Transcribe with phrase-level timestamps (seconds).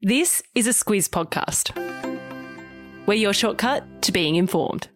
[0.00, 1.74] This is a Squiz podcast.
[3.04, 4.86] We're your shortcut to being informed.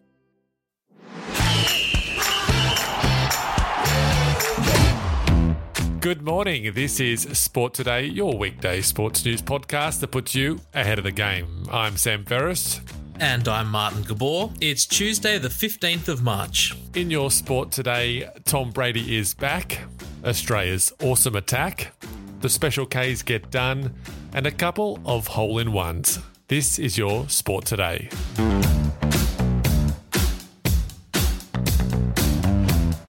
[5.99, 6.71] Good morning.
[6.73, 11.11] This is Sport Today, your weekday sports news podcast that puts you ahead of the
[11.11, 11.65] game.
[11.69, 12.79] I'm Sam Ferris.
[13.19, 14.51] And I'm Martin Gabor.
[14.61, 16.77] It's Tuesday, the 15th of March.
[16.95, 19.79] In your sport today, Tom Brady is back,
[20.23, 21.91] Australia's awesome attack,
[22.43, 23.95] the special Ks get done,
[24.33, 26.19] and a couple of hole in ones.
[26.49, 28.09] This is your sport today.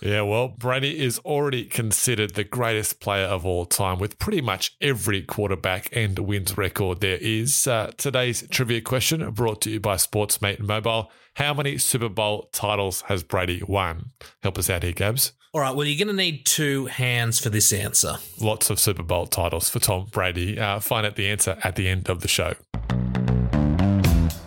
[0.02, 4.76] Yeah, well, Brady is already considered the greatest player of all time with pretty much
[4.80, 7.68] every quarterback and wins record there is.
[7.68, 11.08] Uh, today's trivia question brought to you by Sportsmate Mobile.
[11.36, 14.10] How many Super Bowl titles has Brady won?
[14.42, 15.32] Help us out here, Gabs.
[15.54, 18.16] All right, well, you're going to need two hands for this answer.
[18.40, 20.58] Lots of Super Bowl titles for Tom Brady.
[20.58, 22.54] Uh, find out the answer at the end of the show.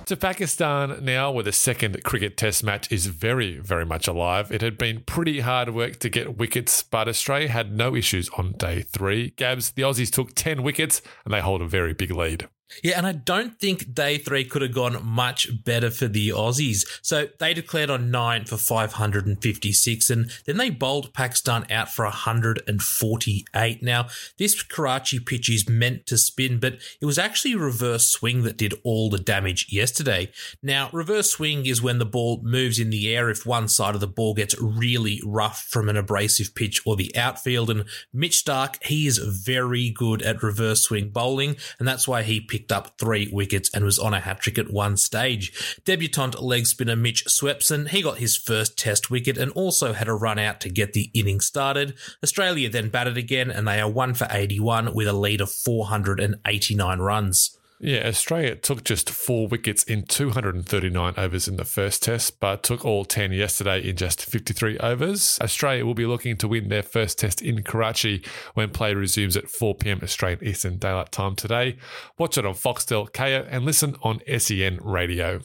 [0.07, 4.51] To Pakistan now, where the second cricket test match is very, very much alive.
[4.51, 8.53] It had been pretty hard work to get wickets, but Australia had no issues on
[8.53, 9.29] day three.
[9.35, 12.47] Gabs, the Aussies took 10 wickets and they hold a very big lead.
[12.83, 16.85] Yeah, and I don't think day three could have gone much better for the Aussies.
[17.01, 23.83] So they declared on nine for 556, and then they bowled Pakistan out for 148.
[23.83, 28.57] Now, this Karachi pitch is meant to spin, but it was actually reverse swing that
[28.57, 30.31] did all the damage yesterday.
[30.63, 34.01] Now, reverse swing is when the ball moves in the air if one side of
[34.01, 37.69] the ball gets really rough from an abrasive pitch or the outfield.
[37.69, 42.41] And Mitch Starc, he is very good at reverse swing bowling, and that's why he
[42.55, 45.77] picked up three wickets and was on a hat trick at one stage.
[45.83, 50.13] Debutant leg spinner Mitch Swepson, he got his first test wicket and also had a
[50.13, 51.95] run out to get the inning started.
[52.23, 56.99] Australia then batted again and they are 1 for 81 with a lead of 489
[56.99, 57.54] runs.
[57.79, 62.85] Yeah, Australia took just four wickets in 239 overs in the first test, but took
[62.85, 65.37] all 10 yesterday in just 53 overs.
[65.41, 69.49] Australia will be looking to win their first test in Karachi when play resumes at
[69.49, 71.77] 4 pm Australian Eastern Daylight Time today.
[72.17, 75.41] Watch it on Foxtel Kayo and listen on SEN Radio.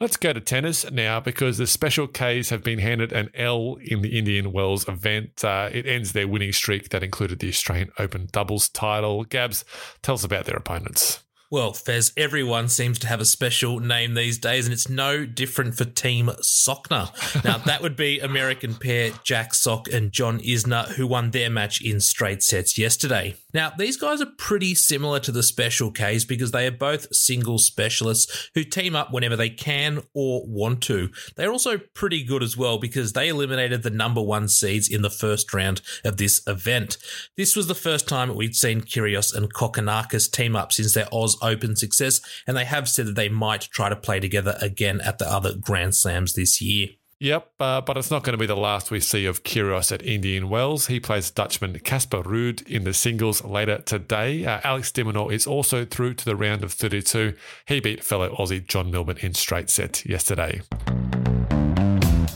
[0.00, 4.02] Let's go to tennis now because the Special Ks have been handed an L in
[4.02, 5.44] the Indian Wells event.
[5.44, 9.24] Uh, it ends their winning streak that included the Australian Open doubles title.
[9.24, 9.64] Gabs,
[10.02, 11.24] tell us about their opponents.
[11.50, 15.76] Well, Fez, everyone seems to have a special name these days, and it's no different
[15.76, 17.10] for Team Sockner.
[17.42, 21.80] Now, that would be American pair Jack Sock and John Isner, who won their match
[21.82, 23.34] in straight sets yesterday.
[23.54, 27.56] Now, these guys are pretty similar to the Special Ks because they are both single
[27.58, 31.08] specialists who team up whenever they can or want to.
[31.34, 35.08] They're also pretty good as well because they eliminated the number one seeds in the
[35.08, 36.98] first round of this event.
[37.38, 41.38] This was the first time we'd seen Kyrgios and Kokkinakis team up since their Oz
[41.40, 45.18] Open success, and they have said that they might try to play together again at
[45.18, 46.88] the other Grand Slams this year.
[47.20, 50.04] Yep, uh, but it's not going to be the last we see of Kyrgios at
[50.04, 50.86] Indian Wells.
[50.86, 54.46] He plays Dutchman Casper Ruud in the singles later today.
[54.46, 57.34] Uh, Alex de Minaur is also through to the round of 32.
[57.66, 60.60] He beat fellow Aussie John Millman in straight set yesterday.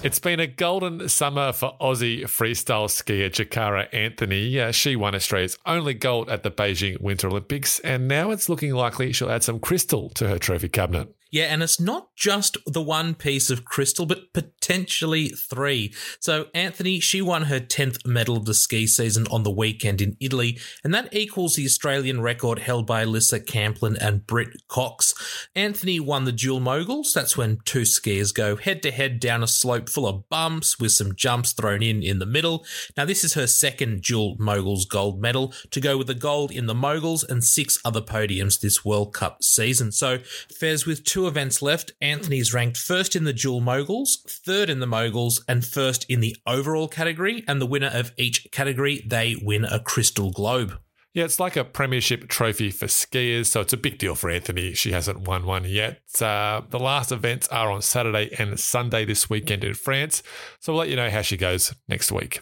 [0.03, 4.59] It's been a golden summer for Aussie freestyle skier Jakara Anthony.
[4.59, 8.75] Uh, she won Australia's only gold at the Beijing Winter Olympics, and now it's looking
[8.75, 11.15] likely she'll add some crystal to her trophy cabinet.
[11.33, 15.95] Yeah, and it's not just the one piece of crystal, but potentially three.
[16.21, 20.19] So, Anthony, she won her 10th medal of the ski season on the weekend in
[20.21, 25.15] Italy, and that equals the Australian record held by Alisa Camplin and Britt Cox.
[25.57, 27.15] Anthony won the dual moguls.
[27.15, 30.93] That's when two skiers go head to head down a slope full of bumps with
[30.93, 32.67] some jumps thrown in in the middle.
[32.95, 36.67] Now, this is her second dual moguls gold medal to go with the gold in
[36.67, 39.93] the moguls and six other podiums this World Cup season.
[39.93, 40.19] So,
[40.55, 41.93] Fez with two events left.
[42.01, 46.37] Anthony's ranked first in the dual moguls, third in the moguls, and first in the
[46.47, 47.45] overall category.
[47.47, 50.79] And the winner of each category, they win a crystal globe.
[51.15, 54.73] Yeah, it's like a premiership trophy for skiers, so it's a big deal for Anthony.
[54.73, 56.01] She hasn't won one yet.
[56.23, 60.23] Uh, the last events are on Saturday and Sunday this weekend in France,
[60.59, 62.41] so we'll let you know how she goes next week.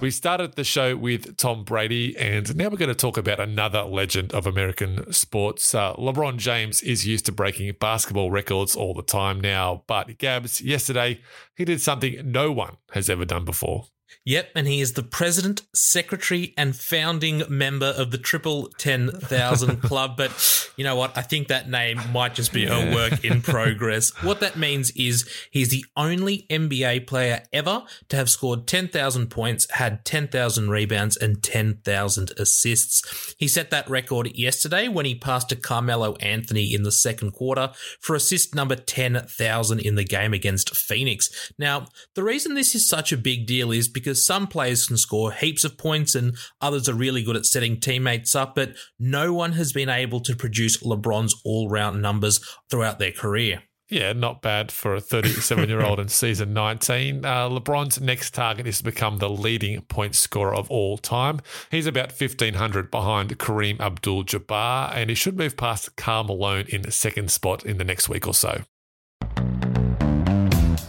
[0.00, 3.82] We started the show with Tom Brady, and now we're going to talk about another
[3.82, 5.74] legend of American sports.
[5.74, 10.60] Uh, LeBron James is used to breaking basketball records all the time now, but Gabs,
[10.60, 11.20] yesterday,
[11.56, 13.86] he did something no one has ever done before.
[14.24, 19.82] Yep, and he is the president, secretary, and founding member of the Triple Ten Thousand
[19.82, 20.16] Club.
[20.16, 21.16] But you know what?
[21.16, 24.10] I think that name might just be a work in progress.
[24.22, 29.70] What that means is he's the only NBA player ever to have scored 10,000 points,
[29.70, 33.34] had 10,000 rebounds, and 10,000 assists.
[33.38, 37.70] He set that record yesterday when he passed to Carmelo Anthony in the second quarter
[38.00, 41.52] for assist number 10,000 in the game against Phoenix.
[41.58, 45.32] Now, the reason this is such a big deal is because some players can score
[45.32, 49.52] heaps of points and others are really good at setting teammates up, but no one
[49.52, 52.40] has been able to produce LeBron's all round numbers
[52.70, 53.62] throughout their career.
[53.90, 57.24] Yeah, not bad for a 37 year old in season 19.
[57.24, 61.40] Uh, LeBron's next target is to become the leading point scorer of all time.
[61.70, 66.90] He's about 1,500 behind Kareem Abdul Jabbar, and he should move past Karl Malone in
[66.90, 68.62] second spot in the next week or so.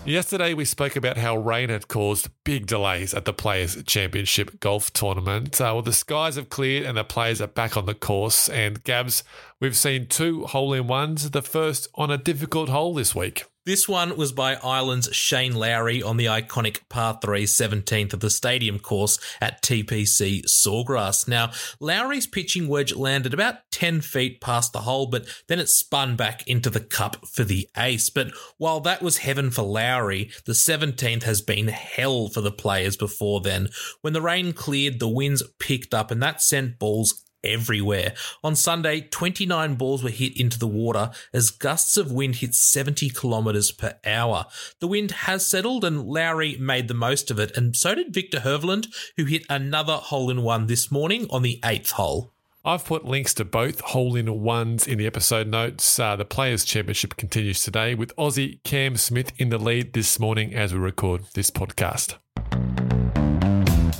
[0.09, 4.91] Yesterday, we spoke about how rain had caused big delays at the Players' Championship golf
[4.91, 5.61] tournament.
[5.61, 8.49] Uh, well, the skies have cleared and the players are back on the course.
[8.49, 9.23] And Gabs,
[9.59, 13.45] we've seen two hole in ones, the first on a difficult hole this week.
[13.69, 18.31] This one was by Ireland's Shane Lowry on the iconic par 3 17th of the
[18.31, 21.27] stadium course at TPC Sawgrass.
[21.27, 26.15] Now, Lowry's pitching wedge landed about 10 feet past the hole, but then it spun
[26.15, 28.09] back into the cup for the ace.
[28.09, 32.97] But while that was heaven for Lowry, the 17th has been hell for the players
[32.97, 33.69] before then.
[34.01, 38.13] When the rain cleared, the winds picked up and that sent balls everywhere.
[38.43, 43.09] On Sunday, 29 balls were hit into the water as gusts of wind hit 70
[43.09, 44.45] kilometres per hour.
[44.79, 48.39] The wind has settled and Lowry made the most of it, and so did Viktor
[48.39, 48.87] Hovland,
[49.17, 52.33] who hit another hole in one this morning on the eighth hole.
[52.65, 55.97] I've put links to both hole in ones in the episode notes.
[55.97, 60.53] Uh, the Players' Championship continues today with Aussie Cam Smith in the lead this morning
[60.53, 62.17] as we record this podcast.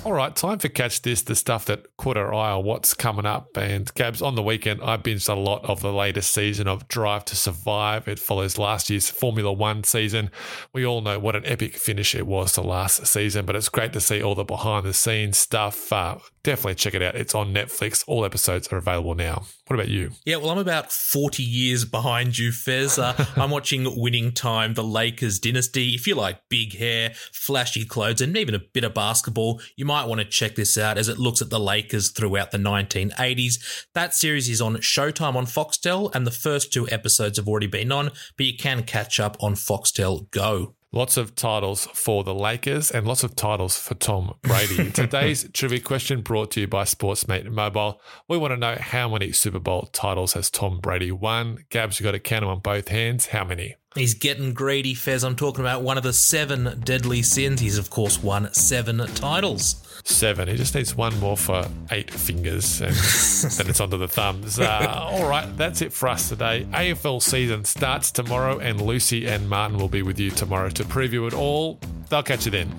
[0.10, 3.28] All right, time for Catch This, the stuff that caught our eye on what's coming
[3.28, 3.56] up.
[3.56, 7.26] And Gabs, on the weekend, I binged a lot of the latest season of Drive
[7.26, 8.08] to Survive.
[8.08, 10.32] It follows last year's Formula One season.
[10.74, 13.94] We all know what an epic finish it was to last season, but it's great
[13.94, 15.94] to see all the behind the scenes stuff.
[15.94, 17.16] Uh, definitely check it out.
[17.16, 18.04] It's on Netflix.
[18.08, 19.44] All episodes are available now.
[19.68, 20.12] What about you?
[20.26, 22.98] Yeah, well, I'm about 40 years behind you, Fez.
[22.98, 25.94] Uh, I'm watching Winning Time, The Lakers Dynasty.
[25.96, 30.06] If you like big hair, flashy clothes, and even a bit of basketball, you might
[30.06, 33.86] want to check this out as it looks at the Lakers throughout the 1980s.
[33.94, 37.92] That series is on Showtime on Foxtel, and the first two episodes have already been
[37.92, 40.76] on, but you can catch up on Foxtel Go.
[40.92, 44.90] Lots of titles for the Lakers and lots of titles for Tom Brady.
[44.92, 48.02] Today's trivia question brought to you by Sportsmate Mobile.
[48.28, 51.66] We want to know how many Super Bowl titles has Tom Brady won?
[51.70, 53.28] Gabs, you got to count them on both hands.
[53.28, 53.76] How many?
[53.96, 55.24] He's getting greedy, Fez.
[55.24, 57.60] I'm talking about one of the seven deadly sins.
[57.60, 59.84] He's, of course, won seven titles.
[60.04, 60.48] Seven.
[60.48, 62.94] He just needs one more for eight fingers, and
[63.58, 64.60] then it's onto the thumbs.
[64.60, 66.68] Uh, all right, that's it for us today.
[66.72, 71.28] AFL season starts tomorrow, and Lucy and Martin will be with you tomorrow to preview
[71.28, 71.80] it all.
[72.10, 72.72] They'll catch you then.